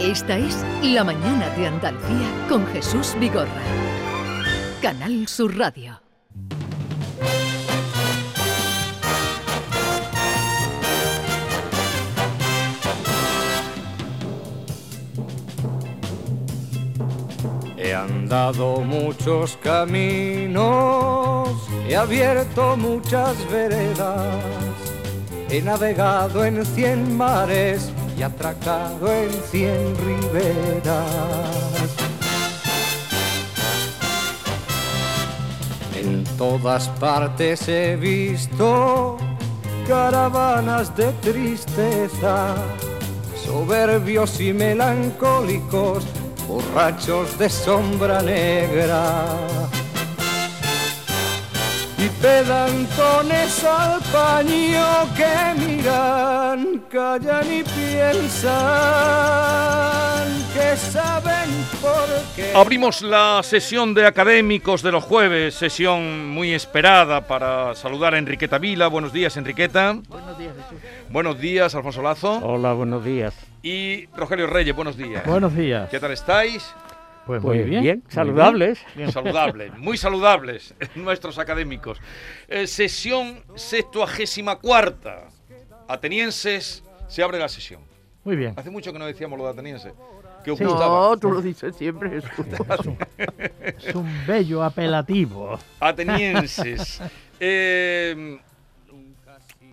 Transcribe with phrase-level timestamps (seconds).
[0.00, 3.48] Esta es La Mañana de Andalucía con Jesús Vigorra.
[4.82, 6.00] Canal Sur Radio.
[17.76, 21.48] He andado muchos caminos,
[21.88, 24.44] he abierto muchas veredas,
[25.48, 30.94] he navegado en cien mares y atracado en cien riberas.
[35.96, 39.16] En todas partes he visto
[39.86, 42.54] caravanas de tristeza,
[43.44, 46.04] soberbios y melancólicos,
[46.48, 49.24] borrachos de sombra negra
[52.04, 58.44] y pedantones al paño que miran, callan y piensan
[60.52, 62.52] que saben por qué.
[62.54, 68.58] Abrimos la sesión de académicos de los jueves, sesión muy esperada para saludar a Enriqueta
[68.58, 68.88] Vila.
[68.88, 69.96] Buenos días, Enriqueta.
[70.08, 70.82] Buenos días, Jesús.
[71.10, 72.38] Buenos días, Alfonso Lazo.
[72.42, 73.34] Hola, buenos días.
[73.62, 75.24] Y Rogelio Reyes, buenos días.
[75.24, 75.88] Buenos días.
[75.88, 76.74] ¿Qué tal estáis?
[77.26, 77.82] Pues, Pues muy bien.
[77.82, 78.84] bien, muy saludables.
[79.12, 81.98] Saludables, muy saludables nuestros académicos.
[82.48, 85.28] Eh, sesión sextuagésima cuarta.
[85.88, 87.80] Atenienses, se abre la sesión.
[88.24, 88.54] Muy bien.
[88.56, 89.92] Hace mucho que no decíamos lo de atenienses.
[90.44, 90.64] ¿Qué os Sí.
[90.64, 91.08] gustaba?
[91.08, 92.18] No, tú lo dices siempre.
[92.18, 95.58] Es un bello apelativo.
[95.80, 97.00] Atenienses.
[97.40, 98.38] Eh,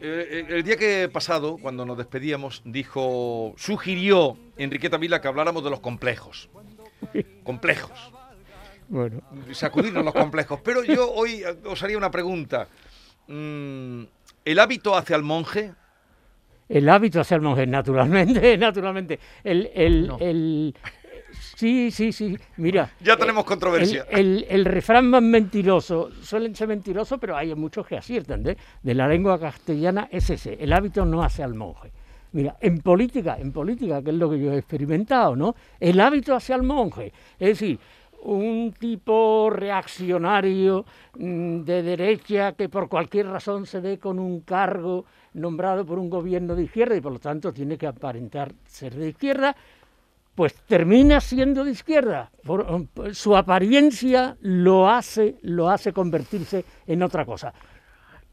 [0.02, 5.70] eh, el día que pasado, cuando nos despedíamos, dijo, sugirió Enriqueta Vila que habláramos de
[5.70, 6.50] los complejos.
[7.44, 7.92] Complejos.
[8.88, 9.22] Bueno,
[9.54, 10.60] Sacudirnos los complejos.
[10.64, 12.68] Pero yo hoy eh, os haría una pregunta.
[13.28, 14.04] Mm,
[14.44, 15.74] ¿El hábito hace al monje?
[16.68, 19.20] el hábito hacia el monje, naturalmente, naturalmente.
[19.44, 20.18] El, el, No.
[20.22, 20.74] el-
[21.58, 22.38] sí, sí, sí.
[22.58, 22.92] Mira.
[23.02, 24.06] Ya tenemos eh, controversia.
[24.10, 28.56] El, el- el refrán más mentiroso, suelen ser mentirosos, pero hay muchos que aciertan, ¿eh?
[28.82, 31.92] de la lengua castellana es ese, el hábito no hace al monje.
[32.34, 35.56] Mira, en política, en política, que es lo que yo he experimentado, ¿no?
[35.80, 37.12] El hábito hacia el monje.
[37.38, 37.80] Es decir,
[38.24, 40.86] un tipo reaccionario
[41.18, 46.10] mm, de derecha que por cualquier razón se dé con un cargo nombrado por un
[46.10, 49.56] gobierno de izquierda y por lo tanto tiene que aparentar ser de izquierda,
[50.36, 52.32] pues termina siendo de izquierda.
[52.46, 57.54] Por- por- su apariencia lo hace, lo hace convertirse en otra cosa.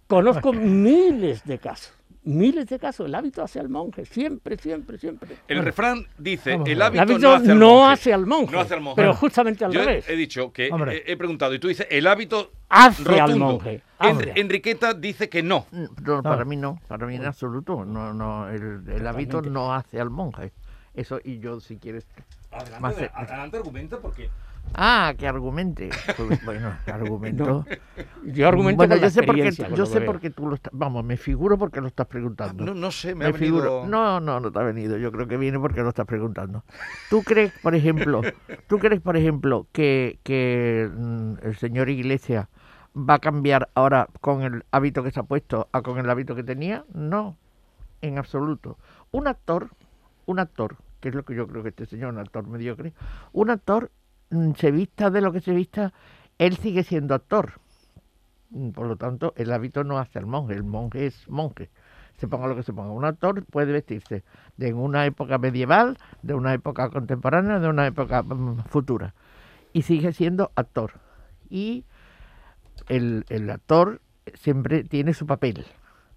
[0.06, 1.97] Conozco miles de casos,
[2.28, 3.06] miles de casos.
[3.06, 5.36] El hábito hace al monje, siempre, siempre, siempre.
[5.48, 7.92] El refrán dice, vamos el hábito, El hábito no hace al no monje.
[7.92, 8.96] hace al monje, No hace al monje.
[8.96, 10.08] pero Bueno, justamente al Yo he- revés.
[10.08, 14.32] he dicho que he, he preguntado y tú dices el hábito Hace al monje, En-.
[14.36, 15.66] Enriqueta dice que no.
[15.72, 17.84] No, para mí no, para mí en absoluto.
[17.84, 20.52] No, no, el, el hábito no hace al monje.
[20.94, 22.06] Eso, y yo, si quieres.
[22.80, 24.30] Más de- argumenta porque
[24.74, 25.90] Ah, que argumente.
[26.16, 27.64] Pues, bueno, argumento.
[28.22, 30.06] Yo argumento bueno, yo sé, experiencia, con yo sé veo.
[30.06, 30.72] porque tú lo estás.
[30.74, 32.64] Vamos, me figuro porque lo estás preguntando.
[32.64, 33.86] no, no sé, me, me ha venido figuro.
[33.86, 34.96] No, no, no te ha venido.
[34.98, 36.64] Yo creo que viene porque lo estás preguntando.
[37.10, 38.22] ¿Tú crees, por ejemplo,
[38.68, 42.48] tú crees, por ejemplo, que, que mm, el señor Iglesias
[42.96, 46.34] va a cambiar ahora con el hábito que se ha puesto a con el hábito
[46.34, 46.84] que tenía?
[46.92, 47.36] No,
[48.00, 48.78] en absoluto.
[49.10, 49.70] Un actor,
[50.26, 52.92] un actor, que es lo que yo creo que este señor, un actor mediocre,
[53.32, 53.90] un actor
[54.56, 55.92] se vista de lo que se vista,
[56.38, 57.60] él sigue siendo actor.
[58.50, 61.70] Mm, Por lo tanto, el hábito no hace al monje, el monje es monje
[62.18, 62.90] se ponga lo que se ponga.
[62.90, 64.24] Un actor puede vestirse
[64.56, 69.14] de una época medieval, de una época contemporánea, de una época mm, futura.
[69.72, 70.92] Y sigue siendo actor.
[71.48, 71.84] Y
[72.88, 74.00] el, el actor
[74.34, 75.64] siempre tiene su papel.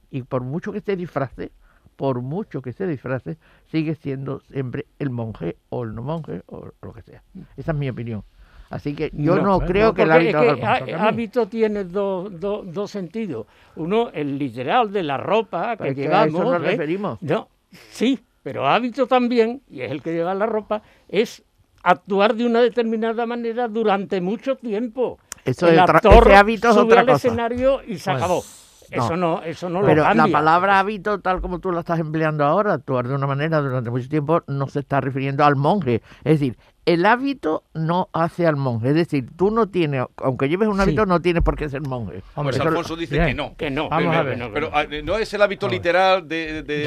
[0.10, 1.52] Y por mucho que se disfrace,
[2.02, 3.38] por mucho que se disfrace,
[3.70, 7.22] sigue siendo siempre el monje o el no monje o lo que sea.
[7.56, 8.24] Esa es mi opinión.
[8.72, 11.84] Así que yo No, no, creo no, que el Porque es hábito que hábito tiene
[11.84, 13.46] dos dos- dos sentidos.
[13.76, 16.54] Uno, el literal de la ropa que Pues que a eso llevamos.
[16.54, 16.72] nos ¿eh?
[16.72, 17.22] referimos.
[17.22, 17.50] No,
[17.92, 21.44] sí, pero hábito también, y es el que lleva la ropa, es
[21.84, 25.20] actuar de una determinada manera durante mucho tiempo.
[25.46, 27.28] Eso el actor ese hábito es sube otra al cosa.
[27.28, 28.44] escenario y se Pues, acabó.
[28.92, 29.06] No.
[29.06, 30.28] Eso no, eso no Pero lo cambia.
[30.28, 33.90] la palabra hábito, tal como tú la estás empleando ahora, actuar de una manera durante
[33.90, 36.02] mucho tiempo, no se está refiriendo al monje.
[36.24, 36.58] Es decir,
[36.88, 38.90] el hábito no hace al monje.
[38.90, 40.82] Es decir, tú no tienes, aunque lleves un Sí.
[40.82, 42.24] hábito, no tienes por qué ser monje.
[42.34, 43.28] Pues Eso- Alfonso dice bien.
[43.28, 43.56] que no.
[43.56, 44.38] Que no, Vamos a no, ver.
[44.40, 44.76] no, Pero no.
[44.78, 46.86] ah, no es el hábito literal de, de- de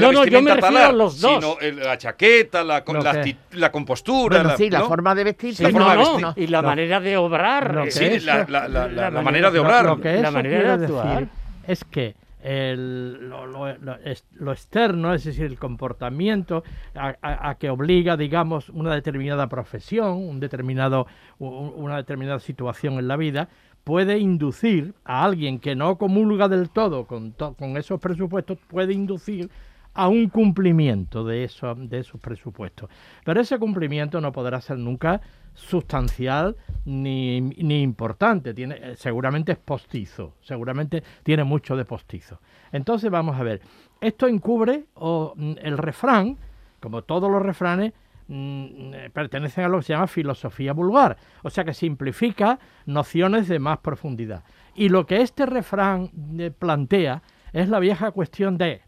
[0.00, 1.32] no, la no, yo me refiero talar, a los dos.
[1.42, 4.36] sino el- la chaqueta, la, con- Lo la, que- acti- la compostura.
[4.38, 4.86] Bueno, la- sí, la ¿no?
[4.86, 5.56] forma de vestir.
[5.56, 6.44] Sí, la sí, forma no, de no, vestir.
[6.44, 7.84] y la manera de obrar.
[7.90, 9.84] Sí, la, la- la- la- la la manera de obrar.
[9.86, 11.26] Lo, que La manera de actuar.
[11.66, 13.96] Es que el- lo, lo- lo
[14.34, 16.64] lo externo, es decir, el comportamiento
[16.94, 21.06] a, a- que obliga, digamos, una determinada profesión, un determinado,
[21.38, 23.48] una determinada situación en la vida,
[23.84, 29.48] puede inducir a alguien que no comulga del todo con, con esos presupuestos, puede inducir
[29.94, 32.88] a un cumplimiento de, de esos presupuestos.
[33.24, 35.20] Pero ese cumplimiento no podrá ser nunca
[35.54, 37.36] sustancial ni,
[37.82, 38.54] importante.
[38.56, 42.40] Eh, seguramente es postizo, seguramente tiene mucho de postizo.
[42.72, 43.60] Entonces vamos a ver,
[44.00, 46.38] esto encubre mm, el refrán,
[46.80, 47.92] como todos los refranes,
[48.28, 53.48] mm, eh, pertenecen a lo que se llama filosofía vulgar, o sea que simplifica nociones
[53.48, 54.44] de más profundidad.
[54.74, 57.22] Y lo que este refrán eh, plantea
[57.52, 58.80] es la vieja cuestión de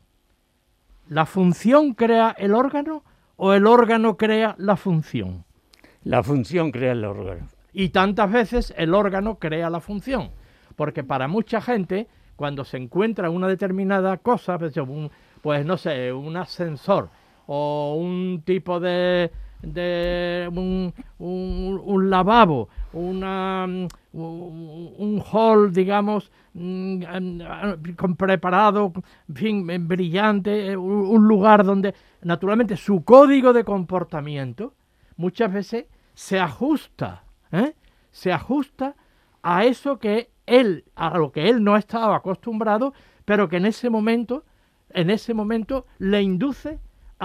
[1.09, 3.03] ¿la función crea el órgano
[3.37, 5.45] o el órgano crea la función?
[6.03, 7.49] La función crea el órgano.
[7.73, 10.31] Y tantas veces el órgano crea la función.
[10.77, 15.11] Porque para mucha gente, cuando se encuentra una determinada cosa, pues, un-
[15.43, 17.11] pues no sé, un ascensor
[17.47, 19.31] o un tipo de,
[19.67, 23.67] de un, un- lavabo, una,
[24.13, 27.03] un, hall, digamos, mm,
[27.97, 28.93] con preparado,
[29.29, 34.75] en fin, brillante, un, un lugar donde, naturalmente, su código de comportamiento
[35.17, 37.75] muchas veces se ajusta, ¿eh?
[38.11, 38.95] se ajusta
[39.43, 42.93] a eso que él, a lo que él no estaba acostumbrado,
[43.25, 44.45] pero que en ese momento,
[44.91, 46.79] en ese momento le induce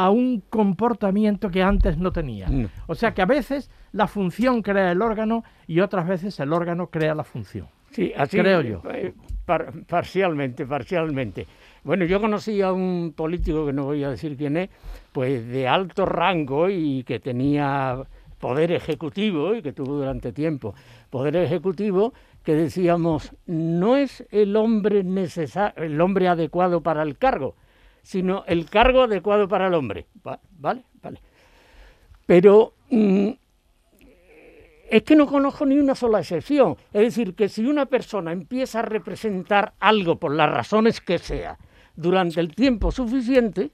[0.05, 2.47] a un comportamiento que antes no tenía.
[2.47, 2.67] Mm.
[2.87, 6.87] O sea que a veces la función crea el órgano y otras veces el órgano
[6.87, 7.67] crea la función.
[7.91, 8.81] Sí, así Creo yo.
[8.93, 9.13] eh,
[9.45, 11.47] par- parcialmente, parcialmente.
[11.83, 14.69] Bueno, yo conocí a un político que no voy a decir quién es,
[15.11, 17.97] pues de alto rango y que tenía
[18.39, 20.73] poder ejecutivo y que tuvo durante tiempo
[21.09, 22.13] poder ejecutivo
[22.43, 27.55] que decíamos no es el hombre necesa- el hombre adecuado para el cargo,
[28.03, 30.07] sino el cargo adecuado para el hombre.
[30.25, 30.83] Va- ¿Vale?
[31.01, 31.21] Vale.
[32.25, 33.29] Pero mm,
[34.89, 36.75] es que no conozco ni una sola excepción.
[36.93, 41.57] Es decir, que si una persona empieza a representar algo por las razones que sea
[41.95, 43.71] durante el tiempo suficiente,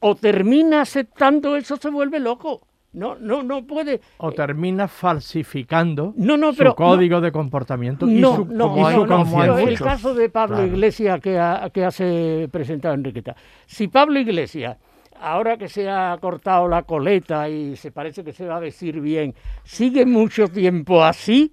[0.00, 2.67] o termina aceptando eso, se vuelve loco.
[2.92, 4.00] No, no, no puede.
[4.16, 8.90] O termina falsificando No, no, su código de comportamiento y No, su, no, y no,
[8.90, 9.58] su no, no.
[9.58, 10.72] El caso de Pablo Claro.
[10.72, 13.36] Iglesias que, ha, que hace presentado Enriqueta.
[13.66, 14.78] Si Pablo Iglesias,
[15.20, 19.00] ahora que se ha cortado la coleta y se parece que se va a vestir
[19.00, 21.52] bien, sigue mucho tiempo así,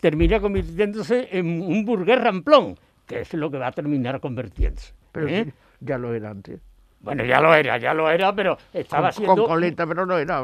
[0.00, 2.76] termina convirtiéndose en un burgués ramplón,
[3.06, 4.94] que es lo que va a terminar convirtiéndose.
[5.12, 5.44] Pero ¿eh?
[5.44, 6.60] sí, ya lo era antes.
[7.02, 9.34] Bueno, ya lo era, ya lo era, pero estaba Con, siendo...
[9.36, 10.40] con coleta, pero no era.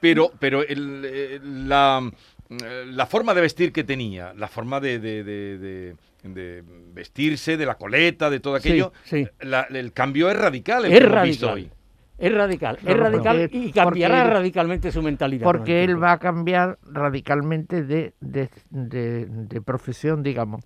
[0.00, 2.10] Pero, pero el, eh, la,
[2.50, 7.56] eh, la forma de vestir que tenía, la forma de, de- de- de- de vestirse,
[7.56, 9.26] de la coleta, de todo aquello, sí.
[9.40, 10.84] la- el cambio es radical.
[10.84, 11.48] El Es que radical.
[11.50, 11.70] hoy.
[12.18, 15.44] Es radical, es radical y cambiará porque radicalmente su mentalidad.
[15.44, 20.62] Porque él va a cambiar radicalmente de, de, de- de profesión, digamos.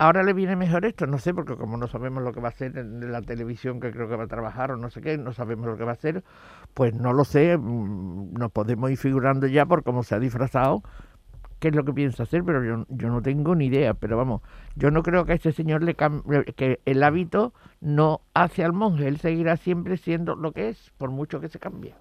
[0.00, 2.52] Ahora le viene mejor esto, no sé, porque como no sabemos lo que va a
[2.52, 5.34] hacer en la televisión que creo que va a trabajar o no sé qué, no
[5.34, 6.24] sabemos lo que va a hacer,
[6.72, 10.82] pues no lo sé, mm, nos podemos ir figurando ya por cómo se ha disfrazado,
[11.58, 14.40] qué es lo que piensa hacer, pero yo, yo no tengo ni idea, pero vamos,
[14.74, 17.52] yo no creo que a este señor le cambie, que el hábito
[17.82, 21.58] no hace al monje, él seguirá siempre siendo lo que es, por mucho que se
[21.58, 21.94] cambie.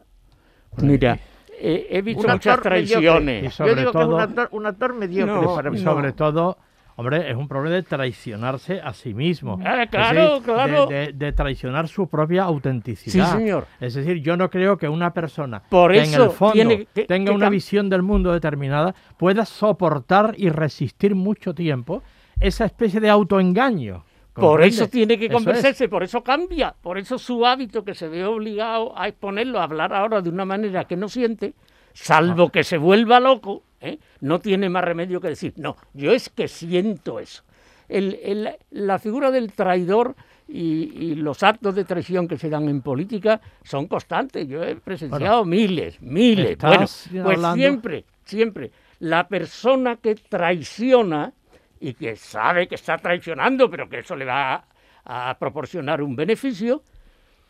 [0.81, 1.19] Mira,
[1.59, 3.59] he visto muchas traiciones.
[3.59, 6.57] Y Yo digo que es un actor, un actor mediocre No, para Y sobre todo,
[6.99, 9.57] hombre, es un problema de traicionarse a sí mismo.
[9.59, 10.87] Es claro, decir, claro.
[10.87, 13.31] De, de- de traicionar su propia autenticidad.
[13.31, 13.67] Sí, señor.
[13.79, 17.05] Es decir, yo no creo que una persona Por que en el fondo tiene que-
[17.05, 22.03] tenga que una visión del mundo determinada pueda soportar y resistir mucho tiempo
[22.39, 24.03] esa especie de autoengaño.
[24.33, 25.31] Por eso tiene que es.
[25.33, 29.63] convencerse, por eso cambia, por eso su hábito que se ve obligado a exponerlo, a
[29.63, 31.53] hablar ahora de una manera que no siente,
[31.93, 32.51] salvo Ah.
[32.53, 33.99] que se vuelva loco, ¿eh?
[34.21, 37.43] no tiene más remedio que decir, no, yo es que siento eso.
[37.87, 40.15] El- el- la figura del traidor
[40.47, 44.47] y, y los actos de traición que se dan en política son constantes.
[44.47, 46.57] Yo he presenciado miles, miles.
[46.57, 46.77] Bueno,
[47.23, 51.33] pues hablando- siempre, siempre, la persona que traiciona
[51.79, 54.65] y que sabe que está traicionando, pero que eso le va
[55.05, 56.83] a, a proporcionar un beneficio,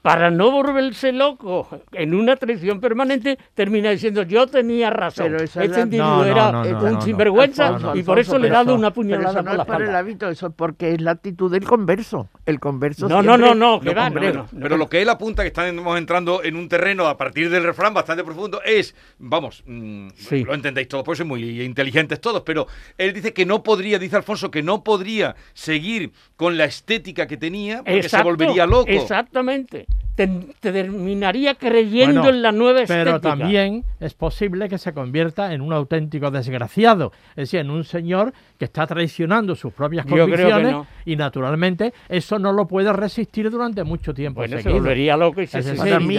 [0.01, 5.25] para no volverse loco en una traición permanente, termina diciendo yo tenía razón.
[5.27, 7.01] Pero esa es Este la- individuo No, era no, no, un no, no.
[7.01, 9.39] sinvergüenza Alfonso, y por Alfonso, eso le he pero dado eso- una Pero puñalada eso
[9.41, 12.29] no por la es por el hábito, eso es porque es la actitud del converso.
[12.45, 14.59] El converso No, no, no, no, que No, va, hombre, no, no.
[14.61, 17.93] pero lo que él apunta, que estamos entrando en un terreno a partir del refrán
[17.93, 20.45] bastante profundo, es, vamos, mm, Sí.
[20.45, 24.15] lo entendéis todos, pues sois muy inteligentes todos, pero él dice que no podría, dice
[24.15, 28.89] Alfonso, que no podría seguir con la estética que tenía porque se volvería loco.
[28.89, 29.87] Exactamente.
[30.19, 30.27] Te,
[30.59, 33.03] te terminaría creyendo Bueno, en la nueva estética.
[33.05, 37.85] Pero también es posible que se convierta en un auténtico desgraciado, es decir, en un
[37.85, 40.87] señor que está traicionando sus propias convicciones no.
[41.05, 45.47] y naturalmente eso no lo puede resistir durante mucho tiempo Bueno, se volvería loco y
[45.47, 46.17] se Es Para mí,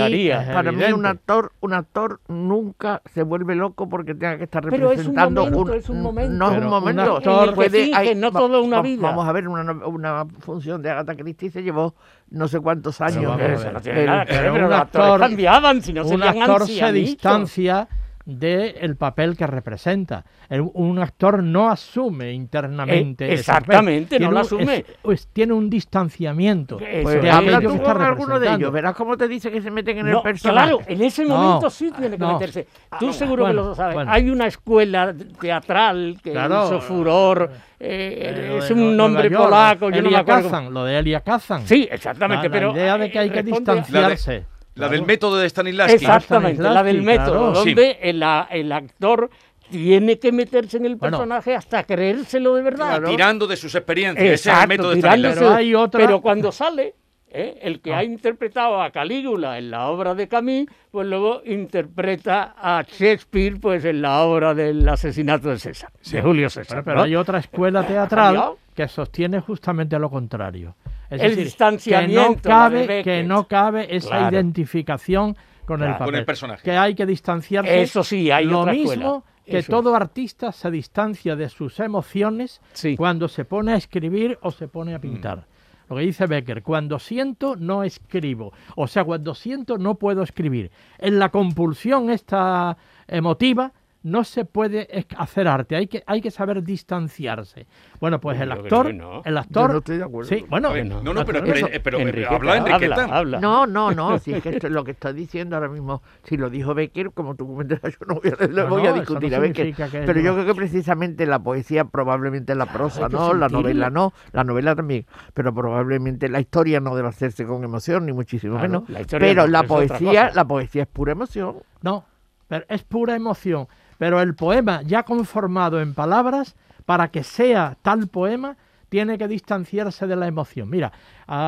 [0.79, 5.07] para un actor, un actor nunca se vuelve loco porque tenga que estar Pero es
[5.07, 6.33] un representando momento, es un momento.
[6.33, 7.17] No es Pero un un momento.
[7.19, 9.03] actor- En el que finge, no toda una va- vida.
[9.03, 11.95] Vamos a ver una, una función de Agatha Christie se llevó
[12.31, 13.23] no sé cuántos años.
[13.25, 13.61] vamos a Pero ver.
[13.61, 15.93] eso no tiene El- nada que ver, pero pero un los actores actor- cambiaban, si
[15.93, 17.89] no un serían actor se distancia
[18.25, 20.25] del papel que representa.
[20.49, 23.27] El- un actor no asume internamente.
[23.29, 24.77] Eh, exactamente, no lo asume.
[24.77, 26.79] es- pues tiene un distanciamiento.
[26.79, 29.71] Pues de habla tú que con alguno de ellos, verás cómo te dice que se
[29.71, 30.69] meten en No, el personaje.
[30.69, 32.35] claro, en ese No, momento sí tiene que no.
[32.35, 32.67] meterse.
[32.99, 33.95] Tú seguro Bueno, que lo sabes.
[33.95, 34.11] bueno.
[34.13, 36.67] Hay una escuela teatral que Claro.
[36.67, 37.51] hizo furor.
[37.83, 40.51] eh, Eh, es de un nombre polaco, yo no me acuerdo.
[40.51, 41.67] Kazan, lo de Elia Kazan.
[41.67, 44.45] Sí, exactamente, La- pero La idea de que hay eh, que responde a- distanciarse.
[44.75, 45.97] La del método de Stanislavski.
[45.97, 47.65] Exactamente, la del método, claro.
[47.65, 49.29] donde el, a- el actor
[49.71, 51.19] tiene que meterse en el Bueno.
[51.19, 53.03] personaje hasta creérselo de verdad.
[53.05, 54.25] Tirando de sus experiencias.
[54.25, 55.41] Ese es el Exacto, método de Stanislavski.
[55.45, 56.95] Pero hay otra- pero cuando sale,
[57.29, 57.59] ¿eh?
[57.63, 62.83] el que ha interpretado a Calígula en la obra de Camille, pues luego interpreta a
[62.83, 66.79] Shakespeare pues en la obra del asesinato de César, de Julio César.
[66.79, 67.03] Bueno, pero ¿no?
[67.05, 70.75] hay otra escuela teatral que sostiene justamente lo contrario.
[71.11, 73.27] Es El decir, distanciamiento, que no de cabe, que Beckett.
[73.27, 74.37] no cabe esa Claro.
[74.37, 75.37] identificación
[75.67, 76.07] con el papel.
[76.07, 76.63] Con el personaje.
[76.63, 77.83] Que hay que distanciarse.
[77.83, 79.23] Eso sí, hay Lo otra mismo escuela.
[79.45, 82.97] que Eso todo artista se distancia de sus emociones Sí.
[82.97, 85.47] cuando se pone a escribir o se pone a pintar.
[85.89, 88.53] Lo que dice Becker, cuando siento no escribo.
[88.77, 90.71] O sea, cuando siento no puedo escribir.
[90.99, 92.77] En la compulsión esta
[93.09, 93.73] emotiva
[94.03, 97.67] no se puede es- hacer arte, hay que, hay que saber distanciarse.
[98.01, 99.21] Bueno, pues el actor, no.
[99.25, 101.83] el actor, Yo no estoy de acuerdo sí, bueno, ver, no, no, pero, eso- pero,
[101.83, 103.03] pero, Enriqueta, habla Enriqueta.
[103.05, 103.41] habla, habla.
[103.41, 106.49] No, no, no, si es que esto- lo que está diciendo ahora mismo, si lo
[106.49, 109.75] dijo Becker, como tú comentas, yo no voy a, voy discutir no a Becker.
[109.91, 114.13] Pero no- yo creo que precisamente la poesía, probablemente la prosa, no, la novela no,
[114.33, 115.05] la novela también,
[115.35, 118.89] pero probablemente la historia no debe hacerse con emoción, ni muchísimo Claro, menos.
[118.89, 121.57] la Pero no, la es poesía, la poesía es pura emoción.
[121.83, 122.05] No,
[122.49, 123.69] pero es pura emoción.
[124.01, 128.57] Pero el poema ya conformado en palabras, para que sea tal poema,
[128.89, 130.71] tiene que distanciarse de la emoción.
[130.71, 130.91] Mira,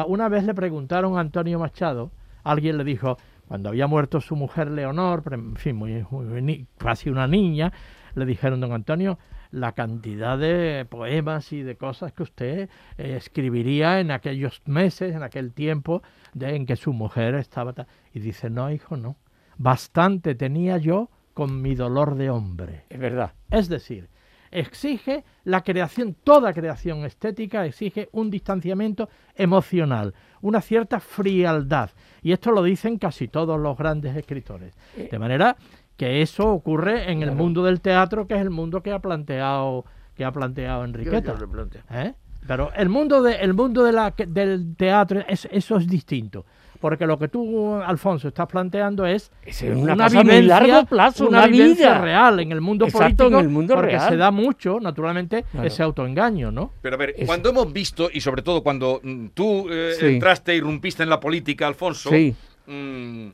[0.06, 2.10] una vez le preguntaron a Antonio Machado,
[2.44, 3.16] alguien le dijo,
[3.48, 7.72] cuando había muerto su mujer Leonor, en fin, muy, casi una niña,
[8.14, 9.18] le dijeron, don Antonio,
[9.50, 12.68] la cantidad de poemas y de cosas que usted
[12.98, 16.02] eh, escribiría en aquellos meses, en aquel tiempo
[16.34, 17.72] de, en que su mujer estaba...
[17.72, 17.86] ta-".
[18.12, 19.16] Y dice, no, hijo, no.
[19.56, 22.84] Bastante tenía yo con mi dolor de hombre.
[22.90, 23.32] Es verdad.
[23.50, 24.08] Es decir,
[24.50, 31.90] exige la creación, toda creación estética exige un distanciamiento emocional, una cierta frialdad.
[32.22, 34.74] Y esto lo dicen casi todos los grandes escritores.
[35.10, 35.56] De manera
[35.96, 39.84] que eso ocurre en el mundo del teatro, que es el mundo que ha planteado,
[40.16, 41.32] que ha planteado Enriqueta.
[41.38, 41.80] Yo- yo.
[41.90, 42.14] ¿Eh?
[42.46, 46.44] Pero el mundo, de, el mundo de la, que- del teatro, es- eso es distinto.
[46.82, 51.28] Porque lo que tú, Alfonso, estás planteando es Es una cosa a muy largo plazo,
[51.28, 52.00] una, una vivencia vida.
[52.02, 54.08] real en el mundo Exacto, político, en el mundo porque real.
[54.10, 55.66] se da mucho, naturalmente, Claro.
[55.68, 56.72] ese autoengaño, ¿no?
[56.82, 60.06] Pero a ver, Es- cuando hemos visto, y sobre todo cuando mm, tú eh, Sí.
[60.06, 62.34] entraste irrumpiste en la política, Alfonso, Sí.
[62.66, 63.28] mm,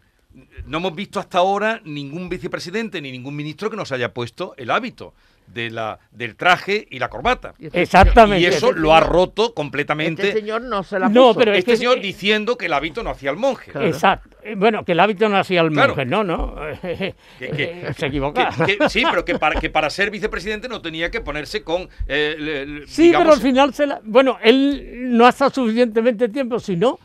[0.66, 4.70] no hemos visto hasta ahora ningún vicepresidente ni ningún ministro que nos haya puesto el
[4.70, 5.14] hábito
[5.52, 7.54] de la, del traje y la corbata.
[7.58, 8.42] Este Exactamente.
[8.42, 11.38] Y eso Este lo ha roto completamente Este señor no se la No, puso.
[11.40, 13.72] pero es este que- señor eh, diciendo que el hábito no hacía al monje.
[13.72, 13.86] Claro.
[13.86, 14.36] Exacto.
[14.42, 15.94] Eh, Bueno, que el hábito no hacía el Claro.
[15.96, 16.54] monje, no, no.
[16.82, 18.50] Que- que- Se equivoca.
[18.66, 21.88] Que- que- sí, pero que para, que para ser vicepresidente no tenía que ponerse con...
[22.06, 24.00] eh, le- Sí, digamos, pero al final se la...
[24.04, 26.98] Bueno, él no ha estado suficientemente tiempo, sino,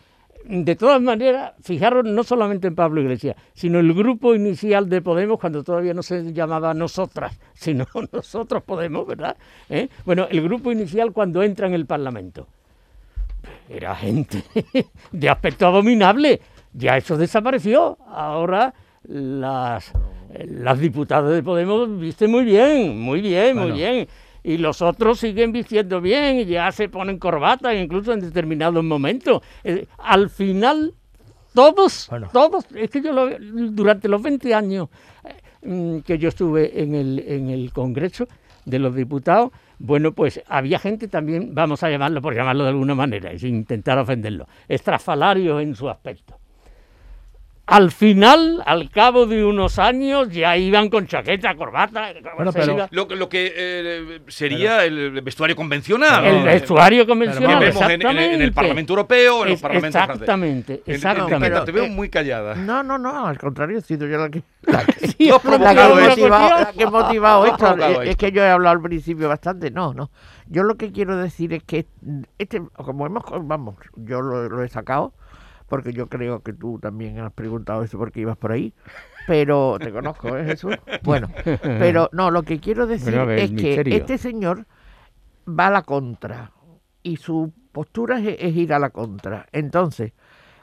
[0.46, 5.40] de todas maneras, fijaros no solamente en Pablo Iglesias, sino el grupo inicial de Podemos,
[5.40, 9.38] cuando todavía no se llamaba Nosotras, sino Nosotros Podemos, ¿verdad?
[9.70, 9.88] ¿Eh?
[10.06, 12.48] Bueno, el grupo inicial cuando entra en el Parlamento.
[13.70, 14.44] Era gente
[15.12, 16.42] de aspecto abominable.
[16.74, 17.98] Ya eso desapareció.
[18.08, 18.74] Ahora
[19.04, 19.94] las,
[20.34, 24.08] las diputadas de Podemos visten muy bien, muy bien, muy bien.
[24.44, 29.42] Y los otros siguen vistiendo bien y ya se ponen corbata incluso en determinados momentos.
[29.64, 30.94] Eh, al final
[31.54, 32.30] todos, Bueno.
[32.34, 33.30] todos, es que yo lo-
[33.72, 34.90] durante los 20 años
[35.24, 38.28] eh, mm, que yo estuve en el, en el Congreso
[38.66, 42.96] de los Diputados, bueno, pues había gente también, vamos a llamarlo por llamarlo de alguna
[42.96, 46.38] manera, sin intentar ofenderlo, estrafalarios en su aspecto.
[47.66, 52.88] Al final, al cabo de unos años, ya iban con chaqueta, corbata, Bueno, pero- iba-
[52.92, 56.26] Lo, que- lo que eh, sería el vestuario convencional.
[56.26, 56.44] el ¿no?
[56.44, 58.52] vestuario convencional, vemos en, en- en el exactamente.
[58.54, 60.22] Parlamento Europeo, en los parlamentos franceses.
[60.24, 61.36] Exactamente, En- en- exactamente.
[61.38, 62.56] Enriqueta, te veo Eh, muy callada.
[62.56, 65.50] No, no, no, al contrario, he sido yo la que, la que, Sí, la que
[65.50, 66.20] he esto.
[66.20, 68.02] motivado, la que he motivado esto.
[68.02, 69.72] Es, que yo he hablado al principio bastante.
[69.72, 70.12] No, no.
[70.48, 71.86] Yo lo que quiero decir es que
[72.38, 75.14] este, como hemos, vamos, yo lo, lo he sacado
[75.74, 78.76] porque yo creo que tú también has preguntado eso porque ibas por ahí.
[79.26, 80.76] Pero te conozco, ¿eh, Jesús?
[81.02, 81.30] Bueno,
[81.64, 84.68] pero no, lo que quiero decir Bueno, a ver, es que este señor
[85.50, 86.52] va a la contra
[87.02, 89.48] y su postura es, es ir a la contra.
[89.52, 90.14] Entonces,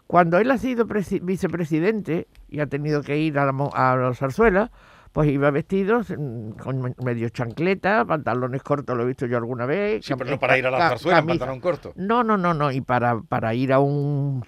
[0.06, 4.14] cuando él ha sido presi- vicepresidente y ha tenido que ir a la, a la
[4.14, 4.70] zarzuela,
[5.12, 9.66] pues iba vestido mm, con me- medio chancleta, pantalones cortos, lo he visto yo alguna
[9.66, 10.04] vez.
[10.04, 11.92] Sí, pero no para ir a la zarzuela pantalón corto.
[11.96, 12.70] No, no, no, no.
[12.70, 14.44] Y para, para ir a un,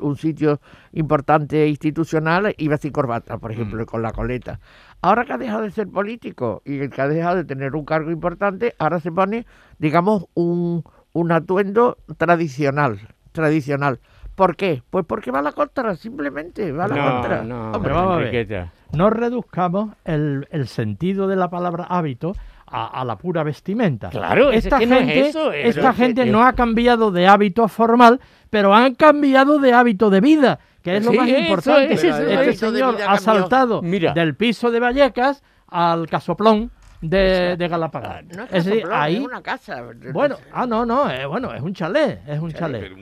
[0.00, 0.60] un- sitio
[0.92, 3.86] importante e institucional iba sin corbata, por ejemplo, Mm.
[3.86, 4.60] con la coleta.
[5.02, 8.10] Ahora que ha dejado de ser político y que ha dejado de tener un cargo
[8.10, 9.46] importante, ahora se pone,
[9.78, 12.98] digamos, un, un atuendo tradicional,
[13.32, 14.00] tradicional.
[14.38, 14.82] ¿Por qué?
[14.88, 17.42] Pues porque va a la contra, simplemente, va a la no, contra.
[17.42, 18.26] no, Hombre, vamos a ver.
[18.28, 18.72] Enriqueta.
[18.92, 22.34] No reduzcamos el, el sentido de la palabra hábito
[22.66, 24.10] a, a la pura vestimenta.
[24.10, 27.10] Claro, es esta que no es gente, eso, es- esta es- gente no ha cambiado
[27.10, 31.38] de hábito formal, pero han cambiado de hábito de vida, que es lo más eso
[31.40, 31.94] importante.
[31.94, 33.18] es, eso este señor ha cambió.
[33.18, 34.12] saltado Mira.
[34.14, 38.24] del piso de Vallecas al casoplón de, de Galapagar.
[38.36, 39.82] No es, es decir, ahí, es una casa.
[40.12, 42.92] bueno, ah, no, no, eh, bueno, es un chalet, es un Pero chalet.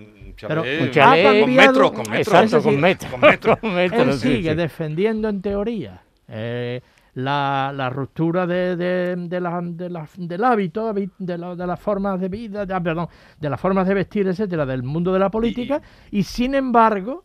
[0.42, 2.26] Un Pero chalet, un con chalet- con metros, con metros.
[2.42, 3.10] Exacto, con metro.
[3.10, 3.56] con metro.
[3.58, 4.56] Con metro, Él sí, sigue sí.
[4.56, 6.80] defendiendo en teoría eh,
[7.14, 11.80] la, la ruptura de, de- de la- de la- del hábito, de, la- de las
[11.80, 13.08] formas de vida, de- ah, perdón,
[13.40, 17.24] de las formas de vestir, etcétera, del mundo de la política, y, sin embargo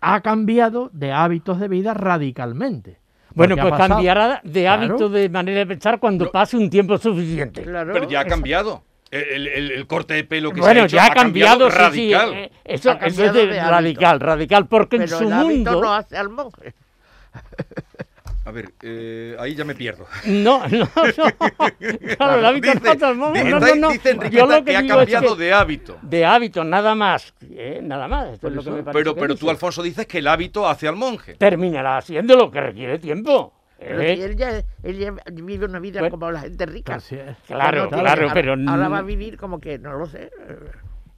[0.00, 3.00] ha cambiado de hábitos de vida radicalmente.
[3.34, 4.82] Bueno, ha pues cambiará de Claro.
[4.94, 6.30] hábito, de manera de pensar cuando No.
[6.30, 7.62] pase un tiempo suficiente.
[7.62, 7.92] Claro.
[7.92, 8.82] Pero ya ha cambiado.
[9.10, 11.68] El, el- el corte de pelo que Bueno, se ha hecho ya ha ha cambiado,
[11.68, 12.34] cambiado, sí, sí, radical.
[12.34, 13.70] eh, eso, Ha eso es cambiado de hábito.
[13.70, 15.80] radical, radical, porque en Pero su el hábito mundo...
[15.82, 16.74] no hace al monje.
[18.44, 20.06] A ver, eh, ahí ya me pierdo.
[20.24, 20.88] No, no, no.
[22.16, 23.44] Claro, el hábito Dice- no hace al monje.
[23.44, 23.90] dice- No, no, no.
[23.90, 25.98] dice Yo Enriqueta lo que que ha digo es cambiado que de hábito.
[26.02, 27.34] de hábito, nada más.
[27.50, 28.30] eh, nada más.
[28.34, 29.44] Esto es lo que me parece Pero, que pero dice.
[29.44, 31.34] tú, Alfonso, dices que el hábito hace al monje.
[31.34, 33.52] Terminará haciendo lo que requiere tiempo.
[33.78, 34.16] Pero eh.
[34.16, 36.96] si él ya, él ya vive una vida Bueno, como la gente rica.
[36.96, 37.36] Así es.
[37.46, 38.54] Claro, claro, ahora- pero...
[38.68, 40.24] Ahora va a vivir como que, no lo sé.
[40.48, 40.58] eh,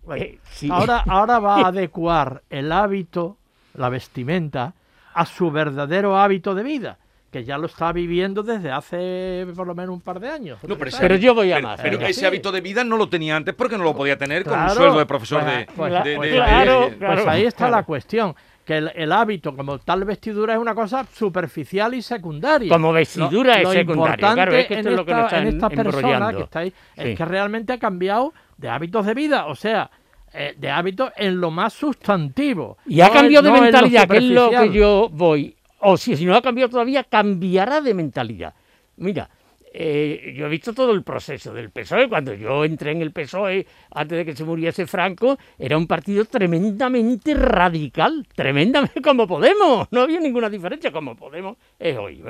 [0.03, 0.23] bueno.
[0.25, 0.69] eh, sí.
[0.71, 3.39] Ahora, ahora va a adecuar el hábito,
[3.75, 4.75] la vestimenta,
[5.15, 6.99] a su verdadero hábito de vida,
[7.31, 10.59] que ya lo está viviendo desde hace por lo menos un par de años.
[10.67, 12.97] No, pero, ese Pero yo voy a pero- más, Pero ese hábito de vida no
[12.97, 15.67] lo tenía antes porque no lo podía tener con un sueldo de profesor pues, de,
[15.75, 17.15] pues, de- pues, de- claro, de- claro.
[17.15, 17.77] Pues ahí está claro.
[17.77, 18.35] la cuestión,
[18.71, 22.69] que el, el hábito como tal vestidura es una cosa superficial y secundaria.
[22.73, 25.43] Como vestidura es secundario, importante claro, es que en esto es lo que nos están
[25.43, 26.39] en esta persona embrollando.
[26.39, 26.77] que está ahí, Sí.
[26.97, 29.91] es que realmente ha cambiado de hábitos de vida, o sea,
[30.33, 32.79] eh, de hábitos en lo más sustantivo.
[32.87, 35.57] Y ha no en- cambiado de en mentalidad, que es lo que yo voy.
[35.81, 38.55] O si, si no ha cambiado todavía, cambiará de mentalidad.
[38.99, 39.29] Mira,
[39.73, 42.09] eh, yo he visto todo el proceso del PSOE.
[42.09, 46.25] Cuando yo entré en el PSOE, antes de que se muriese Franco, era un partido
[46.25, 49.89] tremendamente radical, tremendamente como Podemos.
[49.91, 52.23] No había ninguna diferencia como Podemos es hoy.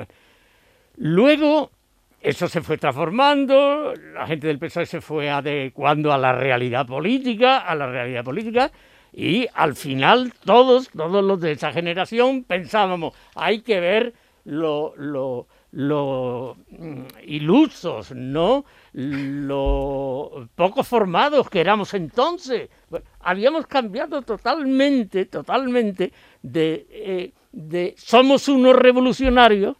[0.97, 1.71] Luego,
[2.21, 7.59] eso se fue transformando, la gente del PSOE se fue adecuando a la realidad política,
[7.59, 8.71] a la realidad política,
[9.11, 14.13] y al final todos, todos los de esa generación pensábamos, hay que ver
[14.45, 18.65] lo, lo mm, ilusos, ¿no?
[18.93, 22.69] Lo poco formados que éramos entonces.
[23.21, 29.77] Habíamos cambiado totalmente, totalmente de, eh, de somos unos revolucionarios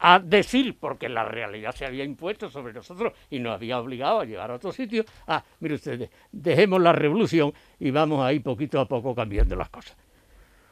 [0.00, 4.24] a decir, porque la realidad se había impuesto sobre nosotros y nos había obligado a
[4.24, 8.86] llegar a otro sitio, ah, mire ustedes, dejemos la revolución y vamos ahí poquito a
[8.86, 9.96] poco cambiando las cosas.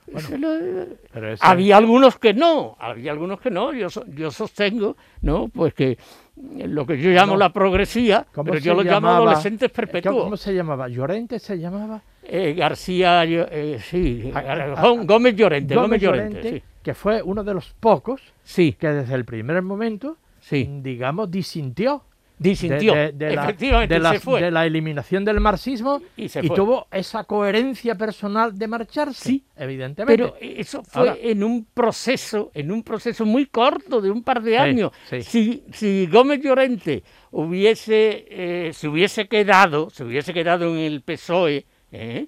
[0.06, 5.48] Ese- había algunos que no, había algunos que no, yo, yo sostengo, ¿no?
[5.48, 5.98] Pues que
[6.36, 9.16] lo que yo llamo ¿Cómo- la progresía, ¿cómo pero yo lo llamo llamaba?
[9.16, 10.40] adolescentes ¿Cómo perpetuos.
[10.40, 10.88] se llamaba?
[10.88, 12.02] ¿Llorente se llamaba?
[12.22, 16.64] Eh, García, eh, sí, A- a- Gó- Gómez Llorente, Gómez, Gómez Llorente, Llorente, sí.
[16.82, 20.68] que fue uno de los pocos Sí, que desde el primer momento, sí.
[20.82, 22.02] digamos, disintió
[22.38, 22.94] Disintió.
[22.94, 24.42] de, de la, Efectivamente, de la- se fue.
[24.42, 26.56] de la eliminación del marxismo Y se y fue.
[26.56, 30.22] tuvo esa coherencia personal de marcharse, Sí, evidentemente.
[30.22, 34.42] Pero eso fue Ahora- en un proceso, en un proceso muy corto de un par
[34.42, 34.92] de años.
[35.08, 35.22] sí.
[35.22, 41.64] Si, si Gómez Llorente hubiese, eh, se hubiese quedado, se hubiese quedado en el PSOE,
[41.92, 42.26] ¿eh?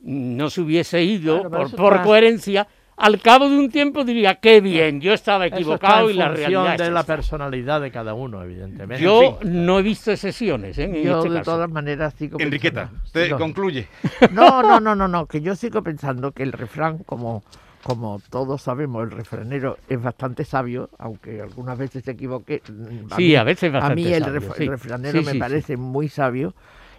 [0.00, 2.66] no se hubiese ido Claro, por, coherencia,
[3.00, 6.26] al cabo de un tiempo diría, qué bien, yo estaba Eso equivocado está y la
[6.26, 7.16] en realidad es de la esta".
[7.16, 9.02] personalidad de cada uno, evidentemente.
[9.02, 9.66] Yo En fin.
[9.66, 10.84] no he visto excepciones ¿eh?
[10.84, 11.52] en Yo este de caso.
[11.52, 13.38] todas maneras sigo Enriqueta, pensando- usted No.
[13.38, 13.88] concluye.
[14.32, 17.42] No, no, no, no, no, que yo sigo pensando que el refrán, como,
[17.82, 22.62] como todos sabemos, el refranero es bastante sabio, aunque algunas veces se equivoque.
[22.70, 24.62] mm, Sí, a veces A bastante mí el, sabio, ref- sí.
[24.64, 25.38] el refranero Sí, me sí, sí.
[25.38, 26.54] parece muy sabio.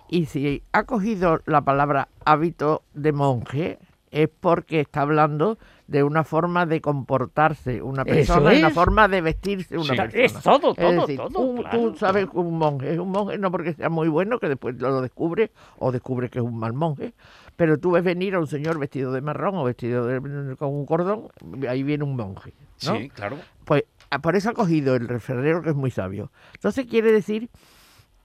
[0.10, 3.78] Y si ha cogido la palabra hábito de monje,
[4.12, 5.58] es porque está hablando
[5.92, 9.98] de una forma de comportarse una persona, y una forma de vestirse una Sí.
[9.98, 10.24] persona.
[10.24, 11.40] Es todo, Es todo, decir, todo.
[11.42, 14.40] un- claro, tú sabes que un monje es un monje no porque sea muy bueno,
[14.40, 17.14] que después lo descubre, o descubre que es un mal monje,
[17.58, 20.86] pero tú ves venir a un señor vestido de marrón o vestido de- con un
[20.86, 21.28] cordón,
[21.68, 22.54] ahí viene un monje.
[22.88, 22.96] ¿no?
[22.96, 23.36] Sí, claro.
[23.66, 26.32] Pues ah, por eso ha cogido el refranero que es muy sabio.
[26.56, 27.50] Entonces quiere decir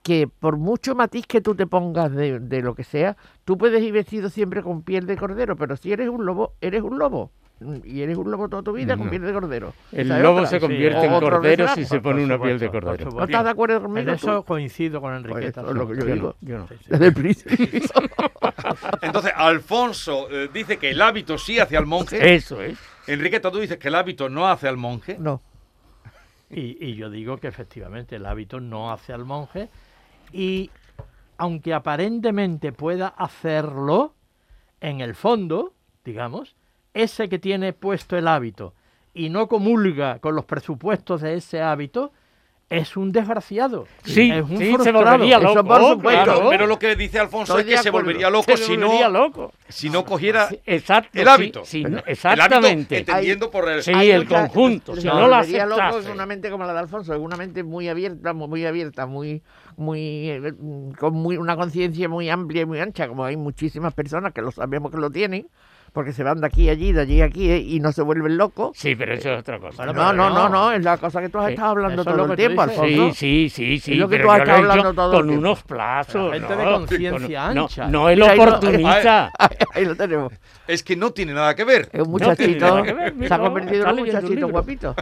[0.03, 3.83] que por mucho matiz que tú te pongas de, de lo que sea, tú puedes
[3.83, 7.29] ir vestido siempre con piel de cordero, pero si eres un lobo, eres un lobo.
[7.83, 9.09] Y eres un lobo toda tu vida con No.
[9.09, 9.73] piel de cordero.
[9.91, 10.47] El lobo otra.
[10.49, 12.97] se convierte Sí, en cordero si se pone una piel de cordero.
[12.97, 13.17] supuesto.
[13.17, 14.11] ¿No estás de acuerdo En conmigo?
[14.11, 14.43] eso tú?
[14.45, 15.61] coincido con Pues Enriqueta.
[15.61, 16.35] eso es lo que yo Yo digo.
[16.41, 16.67] no, yo no.
[16.67, 16.85] Sí, sí.
[16.89, 17.81] Desde el principio.
[19.01, 22.35] Entonces, Alfonso eh, dice que el hábito sí hace al monje.
[22.35, 22.77] Eso es.
[23.07, 25.17] Enriqueta, tú dices que el hábito no hace al monje.
[25.19, 25.41] No.
[26.49, 29.67] Y, y yo digo que efectivamente el hábito no hace al monje
[30.31, 30.71] y
[31.37, 34.13] aunque aparentemente pueda hacerlo,
[34.79, 35.73] en el fondo,
[36.05, 36.55] digamos,
[37.03, 38.73] ese que tiene puesto el hábito
[39.13, 42.11] y no comulga con los presupuestos de ese hábito,
[42.69, 43.87] es un desgraciado.
[44.03, 44.99] Sí, es un sí, se frustrado.
[45.11, 45.67] volvería Eso loco.
[45.69, 46.33] por supuesto.
[46.35, 49.09] Pero, pero lo que dice Alfonso Estoy es que se volvería loco Se si no,
[49.09, 49.53] loco.
[49.69, 51.17] si no cogiera Exacto.
[51.19, 51.63] el hábito.
[51.63, 52.97] sí, no, el hábito exactamente.
[52.99, 53.81] entendiendo por el...
[53.83, 54.95] Sí, Hay el conjunto.
[54.95, 57.37] se Si no lo volvería loco es una mente como la de Alfonso, es una
[57.37, 59.41] mente muy abierta, muy, abierta, muy,
[59.77, 60.53] muy, eh,
[60.99, 64.51] con muy, una conciencia muy amplia y muy ancha, como hay muchísimas personas que lo
[64.51, 65.47] sabemos que lo tienen,
[65.93, 68.01] porque se van de aquí a allí, de allí a aquí, eh, y no se
[68.01, 68.71] vuelven locos.
[68.77, 69.85] Sí, pero eso es otra cosa.
[69.85, 70.49] Bueno, No, no, no, no.
[70.49, 72.61] no, es la cosa que tú has Sí, estado hablando todo el tiempo.
[72.61, 73.11] Alfonso.
[73.13, 73.93] Sí, sí, sí, sí.
[73.93, 76.33] Es lo que pero tú has estado hablando todo el con unos plazos.
[76.33, 77.87] gente no, de conciencia ancha.
[77.87, 79.31] No, el Mira, ahí lo- oportunista.
[79.73, 80.33] Ahí lo tenemos.
[80.67, 81.89] Es que no tiene nada que ver.
[81.93, 84.95] Es un muchachito, se ha convertido en un muchachito guapito.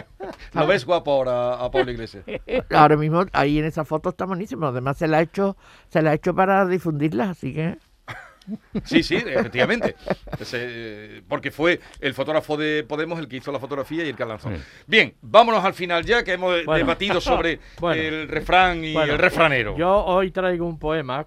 [0.54, 2.24] ¿Lo ves guapo ahora a Pablo Iglesias?
[2.70, 4.66] Ahora mismo, ahí en esa foto está buenísimo.
[4.66, 5.56] Además, se la ha hecho,
[5.88, 7.76] se la ha hecho para difundirla, así que.
[8.84, 9.94] Sí, sí, efectivamente.
[10.38, 14.16] Ese, eh, porque fue el fotógrafo de Podemos el que hizo la fotografía y el
[14.16, 14.50] que la lanzó.
[14.50, 14.56] Sí.
[14.86, 16.74] Bien, vámonos al final ya que hemos Bueno.
[16.78, 18.00] debatido sobre Bueno.
[18.02, 19.76] el refrán y Bueno, el refranero.
[19.76, 21.24] Yo hoy traigo un poema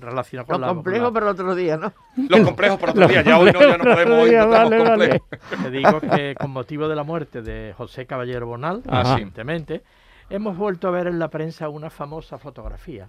[0.00, 1.92] relacionado con Lo la, complejo, con pero el otro día, ¿no?
[2.28, 3.22] Los complejos para otro día.
[3.22, 5.10] Ya hoy no, ya no podemos, no Vale, vale.
[5.18, 5.28] complejos.
[5.50, 9.10] la- Te digo que con motivo de la muerte de José Caballero Bonal, Ah, sí.
[9.12, 9.82] recientemente,
[10.30, 13.08] hemos vuelto a ver en la prensa una famosa fotografía,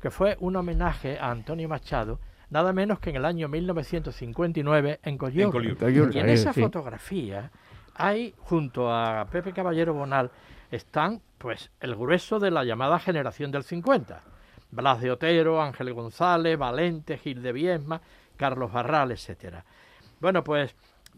[0.00, 5.18] que fue un homenaje a Antonio Machado, nada menos que en el año 1959 en
[5.18, 5.44] Collioure.
[5.44, 5.78] En Collioure.
[5.78, 6.62] Collioure, Y en esa sí.
[6.62, 7.50] fotografía
[7.94, 10.30] hay, junto a Pepe Caballero Bonal,
[10.70, 14.22] están pues el grueso de la llamada generación del 50.
[14.70, 18.00] Blas de Otero, Ángel González, Valente, Gil de Viesma,
[18.36, 19.64] Carlos Barral, etcétera.
[20.20, 20.74] Bueno, pues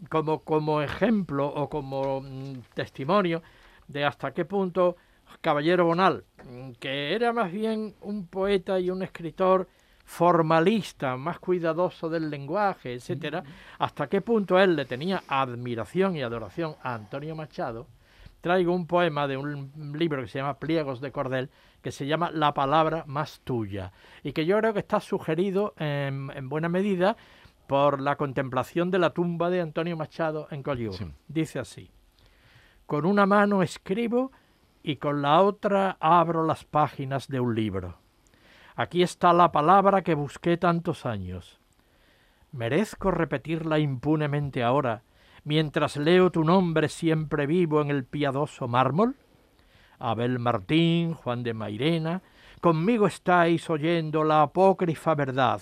[0.09, 3.41] como, como ejemplo o como mm, testimonio
[3.87, 4.95] de hasta qué punto
[5.41, 9.67] Caballero Bonal, mm, que era más bien un poeta y un escritor
[10.11, 13.45] formalista, más cuidadoso del lenguaje, etcétera,
[13.79, 17.87] hasta qué punto él le tenía admiración y adoración a Antonio Machado,
[18.41, 21.49] traigo un poema de un libro que se llama Pliegos de Cordel,
[21.81, 26.29] que se llama La palabra más tuya, y que yo creo que está sugerido en,
[26.35, 27.15] en buena medida
[27.67, 30.97] por la contemplación de la tumba de Antonio Machado en Collioure.
[30.97, 31.05] Sí.
[31.29, 31.89] Dice así,
[32.85, 34.33] con una mano escribo
[34.83, 38.00] y con la otra abro las páginas de un libro.
[38.81, 41.59] Aquí está la palabra que busqué tantos años.
[42.51, 45.03] ¿Merezco repetirla impunemente ahora,
[45.43, 49.17] mientras leo tu nombre siempre vivo en el piadoso mármol?
[49.99, 52.23] Abel Martín, Juan de Mairena,
[52.59, 55.61] conmigo estáis oyendo la apócrifa verdad,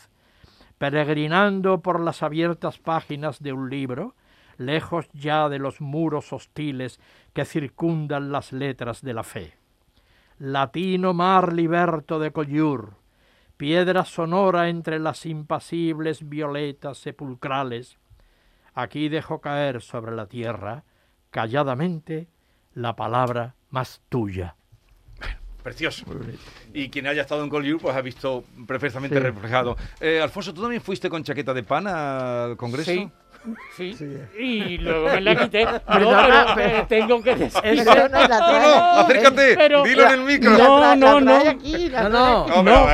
[0.77, 4.15] peregrinando por las abiertas páginas de un libro,
[4.55, 7.01] lejos ya de los muros hostiles
[7.33, 9.57] que circundan las letras de la fe.
[10.37, 12.98] Latino mar liberto de Collioure,
[13.59, 17.97] piedra sonora entre las impasibles violetas sepulcrales,
[18.73, 20.85] aquí dejo caer sobre la tierra,
[21.29, 22.29] calladamente,
[22.73, 24.55] la palabra más tuya.
[25.61, 26.05] precioso.
[26.73, 29.75] Y quien haya estado en Collier, pues ha visto perfectamente reflejado.
[29.99, 32.89] Eh, Alfonso, ¿tú también fuiste con chaqueta de pana al Congreso?
[32.89, 33.11] Sí.
[33.77, 33.95] Sí,
[34.37, 35.63] y luego me la quité.
[35.99, 36.09] No,
[36.55, 37.61] pero, eh, tengo que decir.
[37.63, 40.51] Eso no la No, trae no, acércate, Pero- dilo en el micro.
[40.57, 41.35] No, no, no.
[41.49, 42.47] aquí, No, no.
[42.47, 42.85] No, No,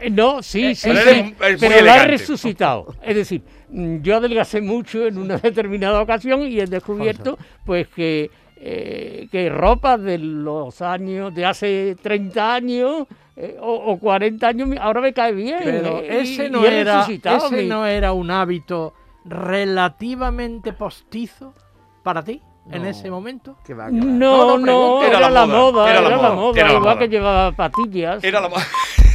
[0.00, 2.06] pero, eh, sí, sí, es sí, pero la he elegante.
[2.08, 2.94] resucitado.
[3.02, 8.30] Es decir, mm, yo adelgacé mucho en una determinada ocasión y he descubierto pues que,
[8.56, 14.68] eh, que ropa de los años, de hace 30 años eh, o, o 40 años,
[14.80, 15.60] ahora me cae bien.
[15.62, 21.54] Pero eh, ese y no era, resucitado ese mi- no era un hábito relativamente postizo
[22.02, 22.88] para ti en No.
[22.88, 23.56] ese momento.
[23.64, 24.04] Que va, que va.
[24.04, 26.94] No, No, no, era, la moda, era era, la la moda, moda, era la igual
[26.94, 26.98] moda.
[26.98, 28.22] que llevaba patillas.
[28.24, 28.56] Era la ma-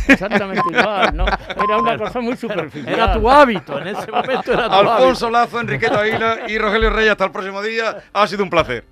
[0.09, 1.25] Exactamente igual, ¿no?
[1.25, 2.93] Era una cosa muy superficial.
[2.93, 4.93] Era tu hábito, en ese momento era tu hábito.
[4.93, 7.11] Alfonso Lazo, Enriqueta Aguila y Rogelio Reyes.
[7.11, 8.03] Hasta el próximo día.
[8.13, 8.85] Ha sido un placer.